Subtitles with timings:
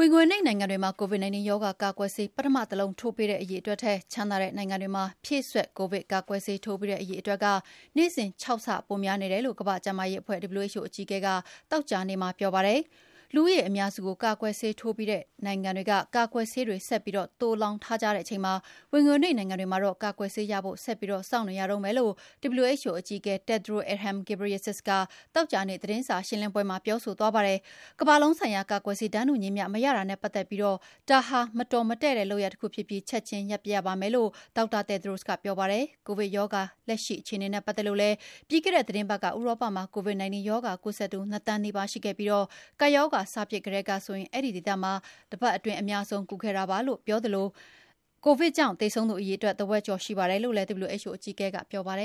[0.00, 7.46] ဝင်ငွေနိမ့်နိုင်ငံတွေမှာ COVID-19 ရောဂါကာကွယ်ဆေး ပထမတလုံးထိုးပေးတဲ့အရေအတွက်ထက် ချမ်းသာတဲ့နိုင်ငံတွေမှာ ဖြည့်စွက် ကိုဗစ်ကာကွယ်ဆေးထိုးပြီးတဲ့အရေအတွက်က
[7.96, 11.28] နေ့စဉ် ၆ ဆ ပိုများနေတယ်လို့ ကမ္ဘာ့ကျန်းမာရေးအဖွဲ့ WHO အကြီးအကဲက
[11.70, 12.80] သောကြာနေ့မှာ ပြောပါတယ်။
[13.34, 18.54] လူဦးရေအများစုကိုကာကွယ်ဆေးထိုးပြီးတဲ့နိုင်ငံတွေကကာကွယ်ဆေးတွေဆက်ပြီးသိုလှောင်ထားကြချိန်မှာ
[18.92, 22.12] ဝင်ငွေနိမ့်နိုင်ငံတွေမှာတော့ကာကွယ်ဆေးရဖို့ဆက်ပြီးစောင့်နေရတုန်းပဲလို့
[22.62, 24.90] WHO အကြီးအကဲ Tedros Adhanom Ghebreyesus က
[25.34, 27.58] သောကြာနေ့သတင်းစာရှင်းလင်းပွဲမှာပြောဆိုသွားပါတယ်။
[28.00, 30.72] ကမ္ဘာလုံးဆိုင်ရာကာကွယ်ဆေးတန်းတူညီမျှမရတာနဲ့ပတ်သက်ပြီးဒါ
[31.28, 34.82] ဟာမတော်မတည့်တဲ့လုပ်ရပ်တခုဖြစ်ပြီးချက်ချင်းရပ်ပစ်ရပါမယ်လို့ Dr.
[34.88, 38.16] Tedros ကပြောပါတယ်။ကိုဗစ်ရောဂါလက်ရှိအခြေအနေနဲ့ပတ်သက်လို့လည်း
[38.48, 42.30] ပြီးခဲ့တဲ့သီတင်းပတ်ကဥရောပမှာ COVID-19 ရောဂါကူးစက်သူ၂သန်းနီးပါးရှိခဲ့ပြီး
[42.80, 44.92] ကပ်ရောဂါစဖြစ်ကတည်းကဆိုရင်အဲဒီဒေသမှာ
[45.32, 47.46] တပတ်အတွင်းအများဆုံးကူးခဲ့တာပါလို့ပြောသလို
[48.24, 52.04] ကိုဗစ်ကြောင့်သေဆုံးသူအရေအတွက်ထက်ဝက်ကျော်ရှိတယ်လို့လည်း WHO အကြီးအကဲကပြောပါတယ